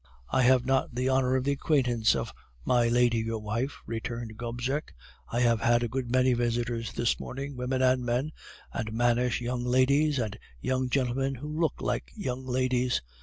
[0.31, 2.33] "'I have not the honor of the acquaintance of
[2.65, 4.95] my lady your wife,' returned Gobseck.
[5.31, 8.31] 'I have had a good many visitors this morning, women and men,
[8.73, 13.03] and mannish young ladies, and young gentlemen who look like young ladies.